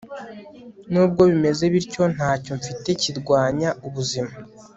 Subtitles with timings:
[0.91, 4.33] Nubwo bimeze bityo ntacyo mfite kirwanya ubuzima